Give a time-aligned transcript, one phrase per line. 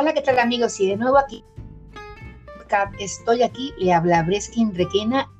[0.00, 0.80] Hola, ¿qué tal amigos?
[0.80, 1.44] Y de nuevo aquí
[2.98, 5.30] estoy aquí, le habla Breskin Requena,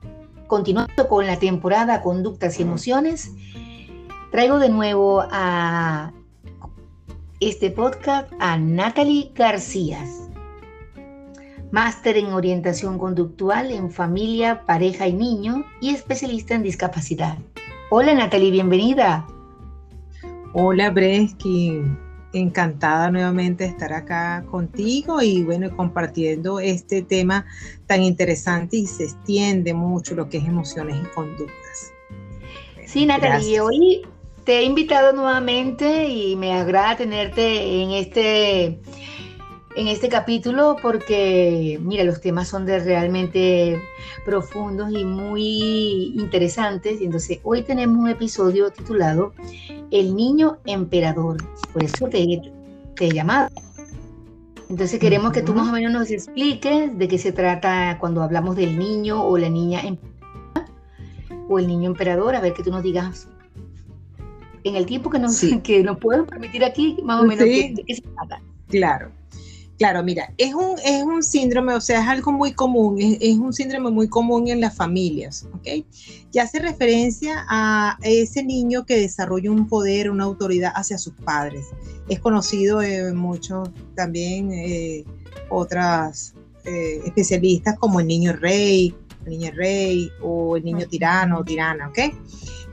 [0.48, 3.32] continuando con la temporada Conductas y Emociones.
[4.30, 6.12] Traigo de nuevo a
[7.40, 10.04] este podcast a Natalie García,
[11.70, 17.38] máster en orientación conductual en familia, pareja y niño y especialista en discapacidad.
[17.88, 19.26] Hola Natalie, bienvenida.
[20.52, 27.46] Hola Breskin, encantada nuevamente de estar acá contigo y bueno, compartiendo este tema
[27.86, 31.92] tan interesante y se extiende mucho lo que es emociones y conductas.
[32.86, 34.02] Sí, Natalie, hoy
[34.44, 38.80] te he invitado nuevamente y me agrada tenerte en este
[39.76, 43.80] en este capítulo porque, mira, los temas son de realmente
[44.24, 47.00] profundos y muy interesantes.
[47.00, 49.32] Entonces hoy tenemos un episodio titulado
[49.90, 51.36] El niño emperador.
[51.72, 52.42] Por eso te,
[52.96, 53.50] te he llamado.
[54.68, 58.54] Entonces queremos que tú más o menos nos expliques de qué se trata cuando hablamos
[58.56, 59.82] del niño o la niña
[61.48, 63.28] o el niño emperador, a ver que tú nos digas
[64.62, 67.94] en el tiempo que nos, que nos puedan permitir aquí, más o menos, de qué
[67.96, 68.40] se trata.
[68.68, 69.19] Claro.
[69.80, 73.50] Claro, mira, es un, es un síndrome, o sea, es algo muy común, es, un
[73.50, 75.86] síndrome muy común en las familias, ¿ok?
[76.30, 81.64] Y hace referencia a ese niño que desarrolla un poder, una autoridad hacia sus padres.
[82.10, 85.06] Es conocido en muchos también eh,
[85.48, 86.34] otras
[86.66, 91.88] eh, especialistas como el niño rey, el niño rey o el niño tirano o tirana,
[91.88, 91.98] ¿ok?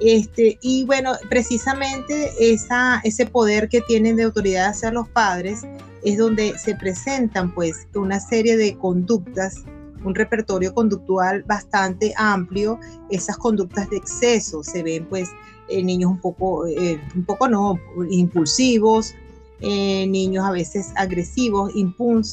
[0.02, 5.62] Este, y bueno, precisamente esa, ese poder que tienen de autoridad hacia los padres
[6.08, 9.66] es donde se presentan pues una serie de conductas,
[10.06, 15.30] un repertorio conductual bastante amplio, esas conductas de exceso, se ven pues
[15.68, 17.78] eh, niños un poco, eh, un poco no,
[18.10, 19.16] impulsivos,
[19.60, 22.26] eh, niños a veces agresivos, empujan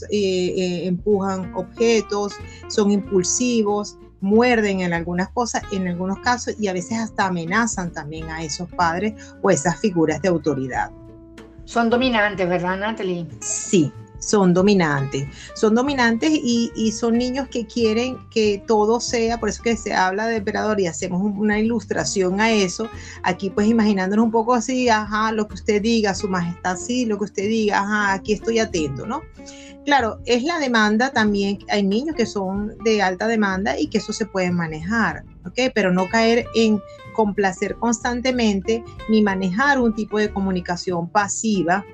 [1.57, 2.35] objetos,
[2.69, 8.31] son impulsivos, muerden en algunas cosas, en algunos casos, y a veces hasta amenazan también
[8.31, 10.93] a esos padres o esas figuras de autoridad.
[11.65, 13.27] Son dominantes, ¿verdad, Natalie?
[13.41, 13.93] Sí,
[14.25, 15.29] son dominantes.
[15.55, 20.27] Son dominantes y, son niños que quieren que todo sea, por eso que se habla
[20.27, 22.89] de emperador y hacemos una ilustración a eso.
[23.23, 27.19] Aquí pues imaginándonos un poco así, ajá, lo que usted diga, su majestad, sí, lo
[27.19, 29.23] que usted diga, ajá, aquí estoy atento, ¿no?
[29.85, 34.15] Claro, es la demanda también, hay niños que son de alta demanda y que eso
[34.15, 35.73] se puede manejar, ¿ok?
[35.75, 36.81] Pero no caer en
[37.15, 41.85] complacer constantemente ni manejar un tipo de comunicación pasiva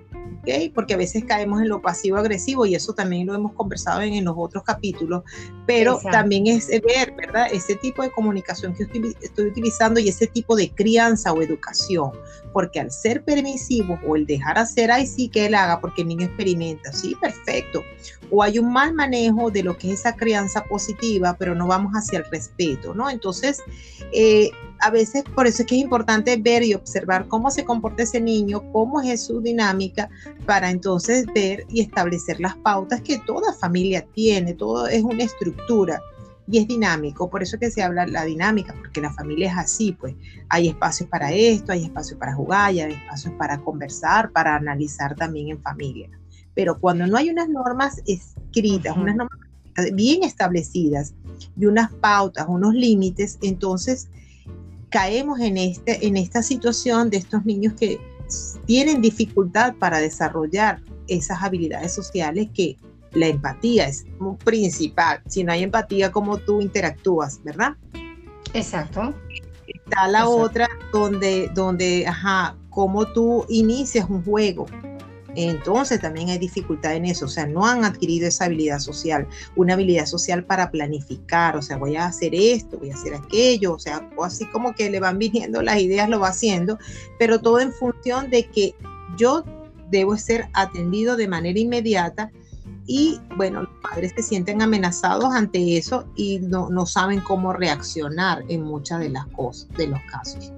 [0.75, 4.34] porque a veces caemos en lo pasivo-agresivo y eso también lo hemos conversado en, los
[4.36, 5.22] otros capítulos,
[5.66, 7.47] pero también es ver, ¿verdad?
[7.53, 12.12] Ese tipo de comunicación que estoy, estoy utilizando y ese tipo de crianza o educación,
[12.53, 16.09] porque al ser permisivo o el dejar hacer, ahí sí que él haga, porque el
[16.09, 17.83] niño experimenta, sí, perfecto.
[18.31, 21.93] O hay un mal manejo de lo que es esa crianza positiva, pero no vamos
[21.93, 23.11] hacia el respeto, ¿no?
[23.11, 23.61] Entonces,
[24.12, 24.50] eh,
[24.81, 28.21] a veces por eso es que es importante ver y observar cómo se comporta ese
[28.21, 30.09] niño, cómo es su dinámica,
[30.47, 36.03] para entonces ver y establecer las pautas que toda familia tiene, todo es una estructura
[36.50, 39.59] y es dinámico, por eso es que se habla la dinámica, porque la familia es
[39.59, 40.15] así, pues.
[40.49, 45.49] Hay espacios para esto, hay espacios para jugar, hay espacios para conversar, para analizar también
[45.49, 46.11] en familia.
[46.55, 49.38] Pero cuando no hay unas normas escritas, unas normas
[49.94, 51.15] bien establecidas
[51.56, 54.09] y unas pautas, unos límites, entonces
[54.91, 58.00] caemos en, este, en esta situación de estos niños que
[58.67, 62.77] tienen dificultad para desarrollar esas habilidades sociales que
[63.12, 64.06] la empatía es
[64.44, 65.22] principal.
[65.26, 67.76] Si no hay empatía, ¿cómo tú interactúas, verdad?
[68.54, 69.15] Exacto.
[69.66, 74.66] Está la otra donde, donde, ajá, cómo tú inicias un juego
[75.37, 79.75] entonces también hay dificultad en eso, o sea, no han adquirido esa habilidad social, una
[79.75, 83.78] habilidad social para planificar, o sea, voy a hacer esto, voy a hacer aquello, o
[83.78, 86.79] sea, así como que le van viniendo las ideas, lo va haciendo,
[87.19, 88.75] pero todo en función de que
[89.17, 89.44] yo
[89.88, 92.31] debo ser atendido de manera inmediata
[92.92, 98.42] y bueno, los padres se sienten amenazados ante eso y no, no saben cómo reaccionar
[98.48, 100.52] en muchas de las cosas, de los casos.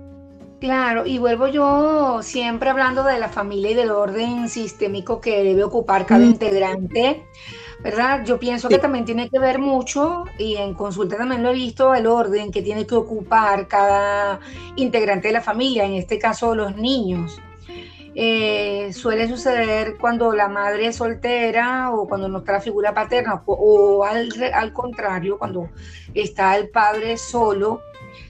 [0.59, 5.63] Claro, y vuelvo yo siempre hablando de la familia y del orden sistémico que debe
[5.63, 7.23] ocupar cada integrante,
[7.85, 8.25] ¿verdad?
[8.25, 11.95] Yo pienso que también tiene que ver mucho, y en consulta también lo he visto,
[11.95, 14.41] el orden que tiene que ocupar cada
[14.77, 17.43] integrante de la familia, en este caso los niños.
[18.15, 23.43] Eh, suele suceder cuando la madre es soltera o cuando no está la figura paterna
[23.47, 25.71] o, al, al contrario, cuando
[26.13, 27.81] está el padre solo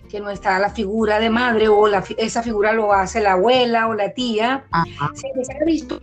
[0.09, 1.89] que no está la figura de madre o
[2.19, 4.67] esa figura lo hace la abuela o la tía.
[5.15, 5.99] Se ha visto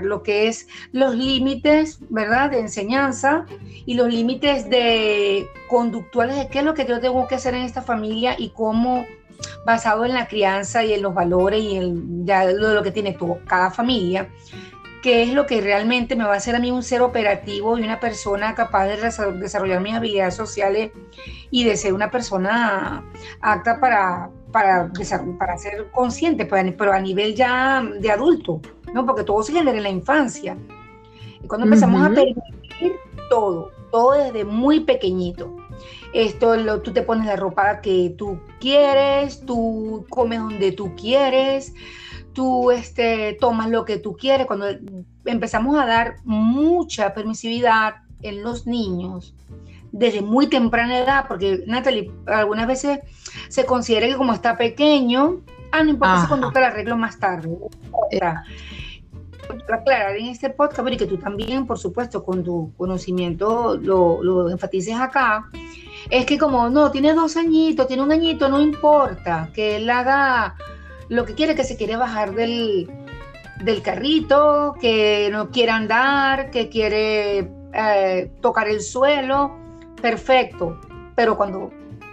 [0.00, 3.46] lo que es los límites, ¿verdad?, de enseñanza
[3.86, 7.62] y los límites de conductuales de qué es lo que yo tengo que hacer en
[7.62, 9.06] esta familia y cómo,
[9.64, 13.16] basado en la crianza y en los valores y en ya lo, lo que tiene
[13.46, 14.28] cada familia,
[15.02, 17.82] qué es lo que realmente me va a hacer a mí un ser operativo y
[17.82, 18.96] una persona capaz de
[19.34, 20.92] desarrollar mis habilidades sociales
[21.50, 23.04] y de ser una persona
[23.40, 24.90] apta para, para,
[25.38, 28.60] para ser consciente, pero a nivel ya de adulto,
[28.94, 29.04] ¿no?
[29.04, 30.56] Porque todo se genera en la infancia.
[31.42, 32.92] Y cuando empezamos a permitir
[33.28, 35.56] todo, todo desde muy pequeñito.
[36.12, 41.74] Esto, lo, tú te pones la ropa que tú quieres, tú comes donde tú quieres,
[42.34, 44.46] tú este, tomas lo que tú quieres.
[44.46, 44.66] Cuando
[45.24, 49.34] empezamos a dar mucha permisividad en los niños
[49.92, 53.00] desde muy temprana edad, porque Natalie, algunas veces
[53.48, 57.56] se considera que como está pequeño, ah, no importa si conducta la arreglo más tarde.
[58.10, 58.44] Para
[59.80, 64.48] aclarar en este podcast, y que tú también, por supuesto, con tu conocimiento lo, lo
[64.48, 65.50] enfatices acá,
[66.10, 70.56] es que como no, tiene dos añitos, tiene un añito, no importa, que él haga
[71.08, 72.88] lo que quiere, que se quiere bajar del,
[73.82, 79.56] carrito, que no quiere andar, que quiere eh, tocar el suelo,
[80.00, 80.80] perfecto.
[81.14, 81.70] Pero cuando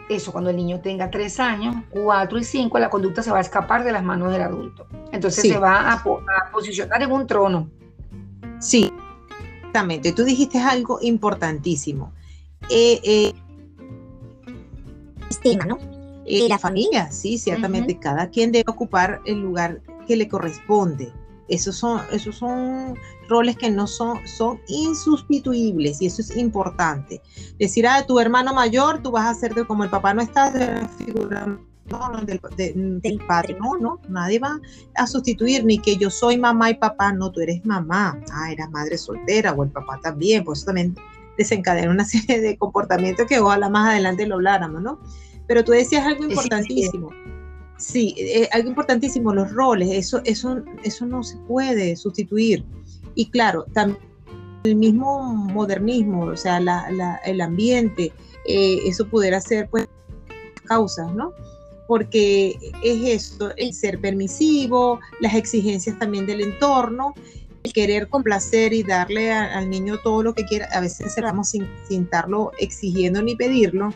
[0.09, 3.41] eso, cuando el niño tenga tres años, cuatro y cinco, la conducta se va a
[3.41, 4.87] escapar de las manos del adulto.
[5.11, 6.03] Entonces se va a,
[6.51, 7.69] posicionar en un trono.
[8.59, 8.91] Sí,
[9.57, 10.11] exactamente.
[10.11, 12.11] Tú dijiste algo importantísimo.
[12.69, 13.33] Eh, eh,
[15.67, 15.77] ¿no?
[16.25, 21.11] Y la familia, sí, ciertamente, cada quien debe ocupar el lugar que le corresponde.
[21.47, 22.95] Esos son, esos son
[23.27, 27.21] roles que no son, son insustituibles y eso es importante.
[27.57, 30.51] Decir a tu hermano mayor, tú vas a ser de, como el papá no está,
[30.51, 31.59] de figura
[32.55, 34.59] del, del, padre, no, no, nadie va
[34.95, 38.69] a sustituir, ni que yo soy mamá y papá, no, tú eres mamá, ah, eras
[38.69, 40.95] madre soltera o el papá también, pues eso también
[41.39, 44.99] desencadena una serie de comportamientos que ojalá más adelante lo habláramos, ¿no?
[45.47, 47.09] Pero tú decías algo importantísimo.
[47.77, 52.65] Sí, eh, algo importantísimo, los roles, eso, eso, eso no se puede sustituir.
[53.15, 53.97] Y claro, también
[54.65, 56.59] el mismo modernismo, o sea,
[57.25, 58.11] el ambiente,
[58.45, 59.87] eh, eso pudiera ser pues
[60.65, 61.31] causas, ¿no?
[61.87, 67.13] Porque es eso, el ser permisivo, las exigencias también del entorno,
[67.63, 71.67] el querer complacer y darle al niño todo lo que quiera, a veces cerramos sin,
[71.87, 73.93] sin estarlo exigiendo ni pedirlo,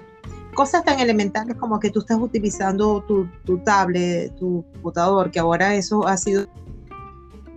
[0.54, 5.76] cosas tan elementales como que tú estás utilizando tu, tu tablet, tu computador, que ahora
[5.76, 6.48] eso ha sido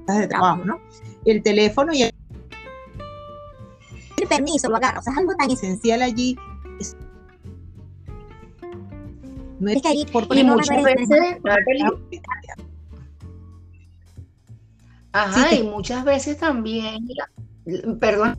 [0.06, 0.80] de trabajo, ¿no?
[1.24, 2.12] El teléfono y el,
[4.28, 6.36] permiso lo o sea, es algo tan esencial allí.
[9.58, 11.38] No es que ahí por y muchas veces,
[15.16, 17.08] Ajá, y muchas veces también,
[18.00, 18.38] perdón,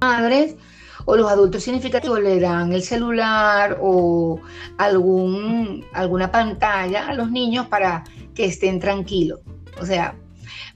[0.00, 0.56] madres
[1.04, 4.40] o los adultos significativos le dan el celular o
[4.78, 8.04] algún, alguna pantalla a los niños para
[8.34, 9.40] que estén tranquilos.
[9.80, 10.14] O sea,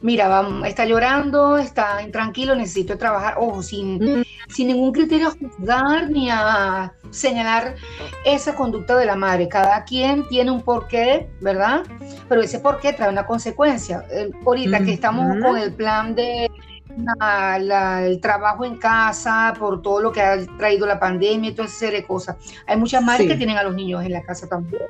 [0.00, 6.31] mira, está llorando, está intranquilo, necesito trabajar, ojo, sin, sin ningún criterio a juzgar ni
[6.31, 7.76] a señalar
[8.25, 9.49] esa conducta de la madre.
[9.49, 11.82] Cada quien tiene un porqué, ¿verdad?
[12.29, 14.05] Pero ese porqué trae una consecuencia.
[14.44, 16.51] Ahorita que estamos con el plan de
[17.56, 21.79] el trabajo en casa, por todo lo que ha traído la pandemia y toda esa
[21.79, 22.36] serie de cosas.
[22.67, 24.82] Hay muchas madres que tienen a los niños en la casa también,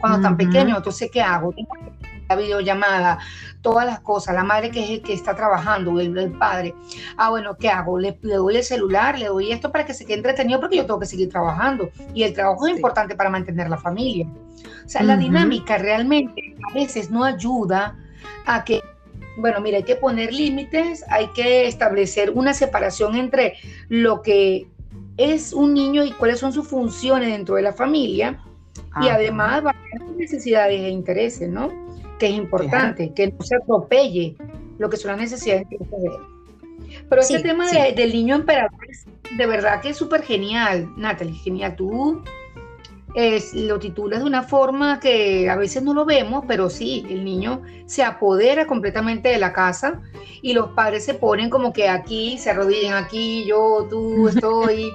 [0.00, 0.78] cuando están pequeños.
[0.78, 1.54] Entonces, ¿qué hago?
[2.28, 3.18] La videollamada,
[3.62, 6.74] todas las cosas, la madre que es el que está trabajando, el, padre.
[7.16, 7.98] Ah, bueno, ¿qué hago?
[7.98, 11.00] Le, doy el celular, le doy esto para que se quede entretenido porque yo tengo
[11.00, 11.90] que seguir trabajando.
[12.14, 14.26] Y el trabajo es importante para mantener la familia.
[14.84, 17.96] O sea, la dinámica realmente a veces no ayuda
[18.46, 18.82] a que
[19.38, 23.54] bueno, mira, hay que poner límites, hay que establecer una separación entre
[23.88, 24.66] lo que
[25.16, 28.40] es un niño y cuáles son sus funciones dentro de la familia
[29.00, 31.87] y además va a sus necesidades e intereses, ¿no?
[32.18, 34.36] Que es importante, que no se atropelle
[34.78, 35.78] lo que son las necesidades de
[37.08, 39.06] Pero ese tema del niño emperador es
[39.36, 41.76] de verdad que es súper genial, Natalie, genial.
[41.76, 42.22] Tú
[43.54, 47.62] lo titulas de una forma que a veces no lo vemos, pero sí, el niño
[47.86, 50.00] se apodera completamente de la casa
[50.40, 54.90] y los padres se ponen como que aquí, se arrodillan aquí, yo, tú, estoy.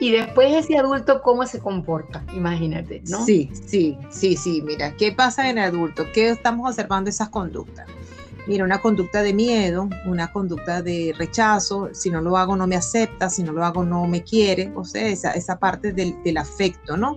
[0.00, 2.24] Y después ese adulto, ¿cómo se comporta?
[2.34, 3.24] Imagínate, ¿no?
[3.24, 6.04] Sí, sí, sí, sí, mira, ¿qué pasa en el adulto?
[6.12, 7.86] ¿Qué estamos observando esas conductas?
[8.46, 12.76] mira, una conducta de miedo, una conducta de rechazo, si no lo hago no me
[12.76, 16.36] acepta, si no lo hago no me quiere, o sea, esa, esa parte del, del,
[16.36, 17.16] afecto, ¿no?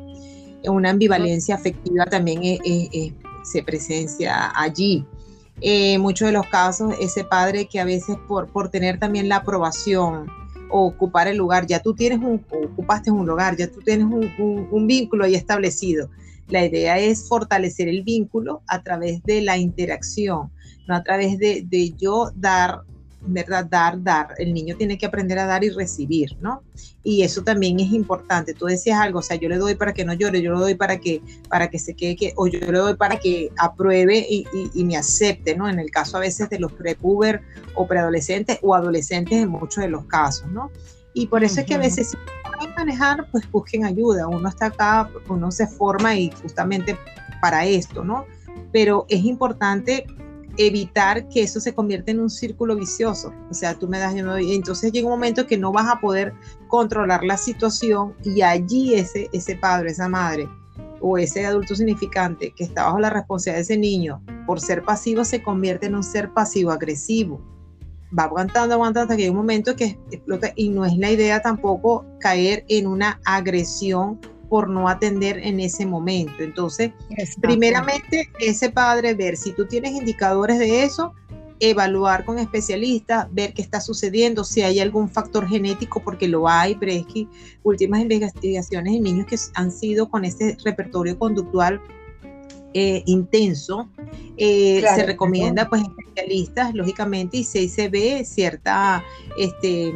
[0.64, 2.42] Una ambivalencia afectiva también
[3.44, 5.06] se presencia allí.
[5.62, 9.38] eh, muchos de los casos, ese padre que a veces por, por tener también la
[9.38, 10.28] aprobación
[10.70, 15.26] ocupar el lugar, ya tú tienes un, ocupaste un lugar, ya tú tienes un, vínculo
[15.26, 16.10] ahí establecido.
[16.48, 20.52] La idea es fortalecer el vínculo a través de la interacción,
[20.88, 22.82] no a través de yo dar
[23.22, 23.66] ¿verdad?
[23.66, 24.34] Dar, dar.
[24.38, 26.64] El niño tiene que aprender a dar y recibir, ¿no?
[27.04, 28.54] Y eso también es importante.
[28.54, 30.76] Tú decías algo, o sea, yo le doy para que no llore, yo le doy
[30.76, 34.46] para que, para que se quede, que, o yo le doy para que apruebe y,
[34.74, 35.70] y, me acepte, ¿no?
[35.70, 37.42] En el caso a veces de los prepuber
[37.76, 40.72] o preadolescentes o adolescentes en muchos de los casos, ¿no?
[41.14, 44.28] Y por eso es que a veces si no pueden manejar, pues busquen ayuda.
[44.28, 46.98] Uno está acá, uno se forma y justamente
[47.42, 48.26] para esto, ¿no?
[48.72, 50.06] Pero es importante
[50.60, 53.34] evitar que eso se convierta en un círculo vicioso.
[53.50, 56.02] O sea, tú me das, yo me Entonces llega un momento que no vas a
[56.02, 56.34] poder
[56.68, 60.50] controlar la situación y allí ese, ese padre, esa madre
[61.00, 65.24] o ese adulto significante que está bajo la responsabilidad de ese niño por ser pasivo
[65.24, 67.42] se convierte en un ser pasivo agresivo.
[68.18, 71.42] Va aguantando, aguantando hasta que hay un momento que explota y no es la idea
[71.42, 76.44] tampoco caer en una agresión por no atender en ese momento.
[76.44, 76.92] Entonces,
[77.42, 81.14] primeramente, ese padre, ver si tú tienes indicadores de eso,
[81.60, 86.76] evaluar con especialistas, ver qué está sucediendo, si hay algún factor genético, porque lo hay,
[86.76, 87.28] pero es que
[87.64, 91.82] últimas investigaciones en niños que han sido con ese repertorio conductual
[92.74, 93.90] eh, intenso,
[94.38, 99.04] eh, se recomienda pues especialistas, lógicamente, y si se ve cierta,
[99.38, 99.92] este,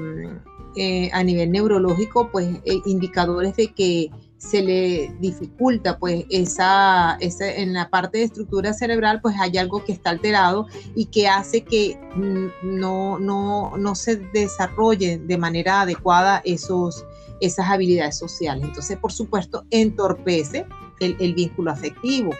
[0.75, 2.47] eh, a nivel neurológico, pues
[2.85, 4.09] indicadores de que
[4.43, 9.83] se le dificulta pues esa, esa, en la parte de estructura cerebral pues hay algo
[9.85, 16.41] que está alterado y que hace que no, no, no se desarrollen de manera adecuada
[16.43, 17.05] esos,
[17.39, 18.65] esas habilidades sociales.
[18.65, 20.65] Entonces, por supuesto, entorpece
[20.99, 22.31] el, el vínculo afectivo.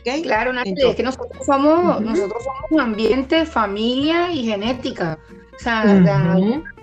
[0.00, 0.22] ¿okay?
[0.22, 5.20] Claro, Natalia, es que nosotros somos, nosotros somos un ambiente, familia y genética.
[5.54, 6.74] O sea, de alguna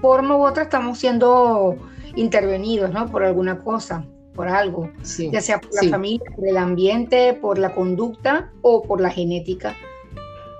[0.00, 1.78] forma u otra estamos siendo
[2.18, 3.10] intervenidos, ¿no?
[3.10, 4.90] Por alguna cosa, por algo,
[5.32, 9.74] ya sea por la familia, por el ambiente, por la conducta o por la genética,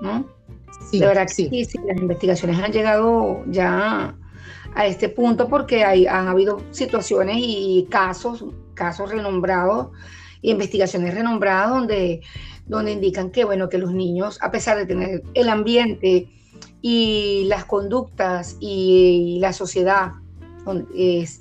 [0.01, 0.27] ¿no?
[0.91, 1.49] Sí, de verdad sí.
[1.65, 4.15] sí, las investigaciones han llegado ya
[4.75, 9.89] a este punto porque hay, han habido situaciones y casos, casos renombrados,
[10.43, 12.21] investigaciones renombradas donde,
[12.67, 16.29] donde indican que, bueno, que los niños, a pesar de tener el ambiente
[16.81, 20.13] y las conductas y la sociedad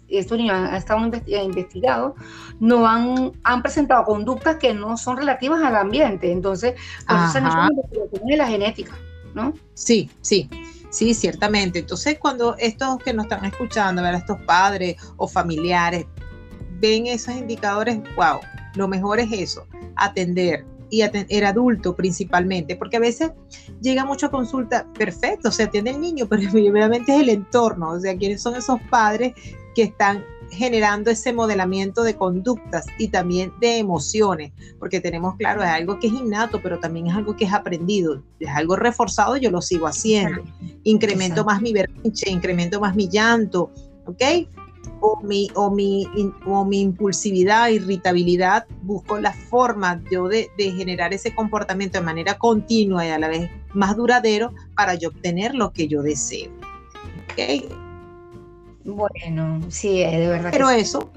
[0.07, 1.00] estos niños han estado
[1.43, 2.13] investigados,
[2.60, 6.31] no han, han presentado conductas que no son relativas al ambiente.
[6.31, 6.74] Entonces,
[7.07, 7.69] pues se han
[8.25, 8.98] de la genética,
[9.34, 9.53] ¿no?
[9.74, 10.50] Sí, sí.
[10.89, 11.79] Sí, ciertamente.
[11.79, 16.05] Entonces, cuando estos que nos están escuchando, ver, estos padres o familiares,
[16.79, 18.39] ven esos indicadores, wow,
[18.75, 23.32] lo mejor es eso, atender, y el adulto principalmente, porque a veces
[23.82, 28.17] llega mucha consulta, perfecto, se atiende el niño, pero obviamente es el entorno, o sea,
[28.17, 29.34] quiénes son esos padres
[29.75, 35.70] que están generando ese modelamiento de conductas y también de emociones, porque tenemos claro, es
[35.70, 39.51] algo que es innato, pero también es algo que es aprendido, es algo reforzado, yo
[39.51, 40.44] lo sigo haciendo,
[40.84, 43.72] incremento más mi berrinche, incremento más mi llanto,
[44.06, 44.48] ¿ok?
[45.00, 46.06] O mi, o mi,
[46.46, 53.06] o mi impulsividad, irritabilidad, busco la forma yo de, generar ese comportamiento de manera continua
[53.06, 56.51] y a la vez más duradero para yo obtener lo que yo deseo.
[57.32, 57.67] ¿Okay?
[58.84, 60.50] Bueno, sí, de verdad.
[60.51, 61.12] Pero eso.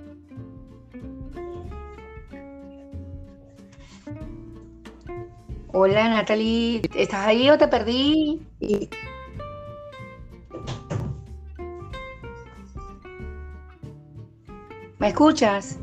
[5.73, 8.43] Hola Natalie, ¿estás ahí o te perdí?
[15.01, 15.79] ¿Me escuchas?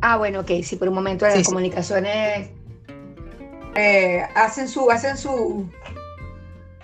[0.00, 2.50] Ah, bueno, ok, sí, por un momento las comunicaciones
[3.74, 5.68] eh, hacen su, hacen su,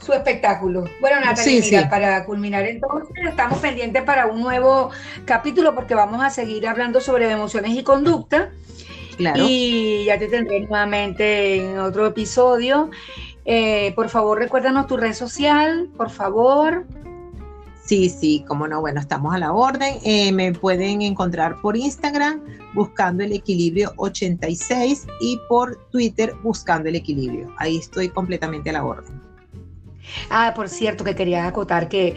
[0.01, 0.85] su espectáculo.
[1.01, 4.91] Bueno, Natalia, para culminar entonces, estamos pendientes para un nuevo
[5.25, 8.51] capítulo porque vamos a seguir hablando sobre emociones y conducta.
[9.17, 9.45] Claro.
[9.47, 12.91] Y ya te tendré nuevamente en otro episodio.
[13.45, 16.85] Eh, por favor, recuérdanos tu red social, por favor.
[17.85, 19.97] Sí, sí, como no, bueno, estamos a la orden.
[20.05, 22.41] Eh, me pueden encontrar por Instagram
[22.75, 27.53] buscando el equilibrio 86 y por Twitter buscando el equilibrio.
[27.59, 29.21] Ahí estoy completamente a la orden.
[30.31, 32.15] Ah, por cierto, que quería acotar que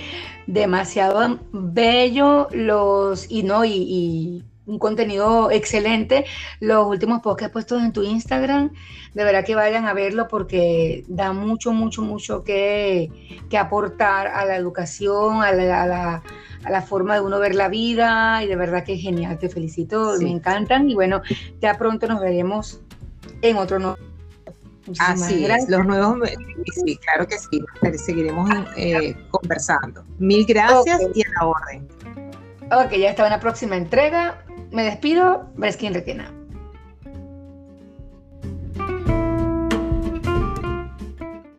[0.48, 6.25] demasiado bello los y no y un contenido excelente.
[6.60, 8.72] Los últimos posts puestos en tu Instagram,
[9.13, 13.10] de verdad que vayan a verlo porque da mucho, mucho, mucho que,
[13.57, 18.84] aportar a la educación, a la, forma de uno ver la vida y de verdad
[18.84, 19.38] que es genial.
[19.39, 21.22] Te felicito, me encantan y bueno,
[21.62, 22.81] ya pronto nos veremos
[23.41, 23.98] en otro
[25.00, 26.29] Así es, los nuevos,
[26.86, 27.60] sí, claro que sí,
[27.98, 30.03] seguiremos eh, conversando.
[30.19, 31.88] Mil gracias y a la orden.
[32.72, 34.44] Ok, ya está una próxima entrega.
[34.75, 36.44] Me despido, Breskin Requena.